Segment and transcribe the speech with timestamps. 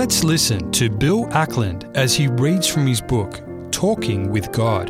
[0.00, 3.38] Let's listen to Bill Ackland as he reads from his book,
[3.70, 4.88] Talking with God.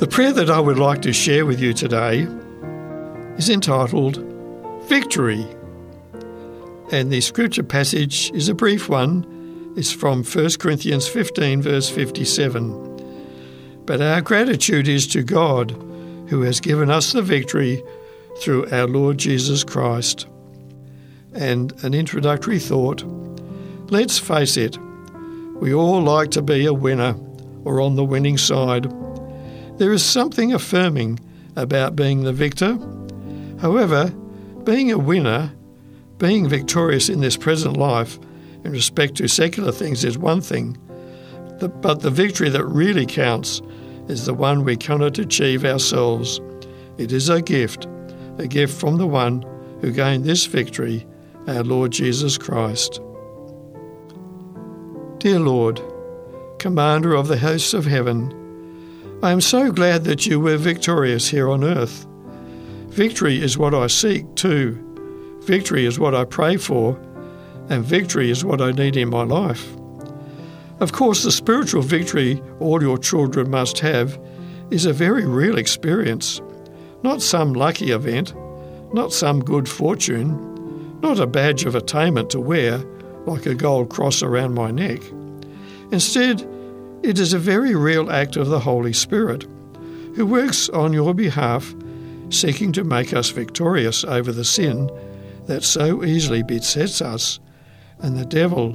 [0.00, 2.26] The prayer that I would like to share with you today
[3.36, 4.16] is entitled
[4.88, 5.46] Victory.
[6.90, 9.74] And the scripture passage is a brief one.
[9.76, 13.84] It's from 1 Corinthians 15, verse 57.
[13.86, 15.70] But our gratitude is to God,
[16.28, 17.84] who has given us the victory
[18.40, 20.26] through our Lord Jesus Christ.
[21.34, 23.04] And an introductory thought
[23.90, 24.78] let's face it,
[25.60, 27.16] we all like to be a winner
[27.64, 28.92] or on the winning side.
[29.78, 31.20] There is something affirming
[31.56, 32.78] about being the victor.
[33.60, 34.10] However,
[34.64, 35.52] being a winner,
[36.18, 38.18] being victorious in this present life
[38.64, 40.76] in respect to secular things is one thing,
[41.58, 43.62] but the victory that really counts
[44.08, 46.40] is the one we cannot achieve ourselves.
[46.98, 47.86] It is a gift,
[48.38, 49.44] a gift from the one
[49.80, 51.06] who gained this victory
[51.46, 53.00] our Lord Jesus Christ.
[55.18, 55.82] Dear Lord,
[56.60, 58.32] Commander of the hosts of heaven,
[59.20, 62.06] I am so glad that you were victorious here on earth.
[62.90, 64.78] Victory is what I seek too.
[65.42, 66.96] Victory is what I pray for,
[67.68, 69.74] and victory is what I need in my life.
[70.78, 74.20] Of course, the spiritual victory all your children must have
[74.70, 76.40] is a very real experience,
[77.02, 78.34] not some lucky event,
[78.94, 82.84] not some good fortune, not a badge of attainment to wear
[83.28, 85.00] like a gold cross around my neck.
[85.92, 86.46] Instead,
[87.02, 89.44] it is a very real act of the Holy Spirit,
[90.14, 91.74] who works on your behalf,
[92.30, 94.90] seeking to make us victorious over the sin
[95.46, 97.40] that so easily besets us
[98.00, 98.72] and the devil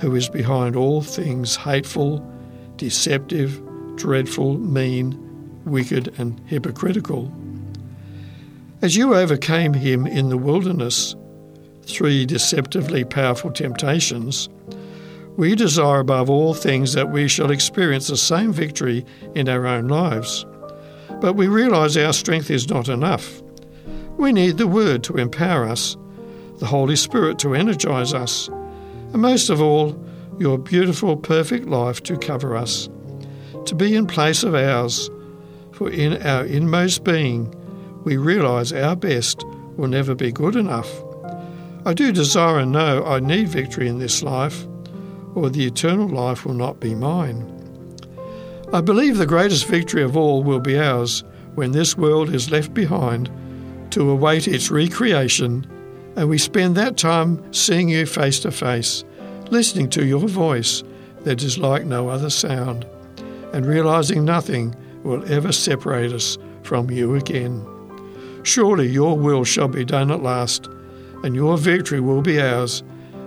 [0.00, 2.26] who is behind all things hateful,
[2.76, 3.60] deceptive,
[3.96, 7.32] dreadful, mean, wicked, and hypocritical.
[8.82, 11.14] As you overcame him in the wilderness,
[11.90, 14.48] three deceptively powerful temptations,
[15.36, 19.88] we desire above all things that we shall experience the same victory in our own
[19.88, 20.44] lives.
[21.20, 23.42] But we realize our strength is not enough.
[24.16, 25.96] We need the Word to empower us,
[26.58, 29.98] the Holy Spirit to energize us, and most of all,
[30.38, 32.88] your beautiful, perfect life to cover us,
[33.66, 35.10] to be in place of ours.
[35.72, 37.54] For in our inmost being,
[38.04, 39.44] we realize our best
[39.76, 40.90] will never be good enough.
[41.86, 44.66] I do desire and know I need victory in this life,
[45.34, 47.46] or the eternal life will not be mine.
[48.72, 51.24] I believe the greatest victory of all will be ours
[51.54, 53.30] when this world is left behind
[53.90, 55.66] to await its recreation
[56.16, 59.04] and we spend that time seeing you face to face,
[59.50, 60.82] listening to your voice
[61.22, 62.86] that is like no other sound,
[63.52, 67.64] and realizing nothing will ever separate us from you again.
[68.42, 70.68] Surely your will shall be done at last
[71.22, 72.82] and your victory will be ours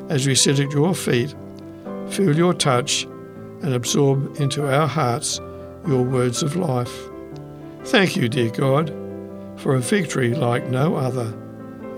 [0.09, 1.33] as we sit at your feet,
[2.09, 3.03] feel your touch,
[3.61, 5.39] and absorb into our hearts
[5.87, 6.93] your words of life.
[7.85, 8.89] Thank you, dear God,
[9.57, 11.33] for a victory like no other.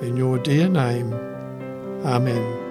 [0.01, 1.13] In your dear name,
[2.06, 2.62] Amen.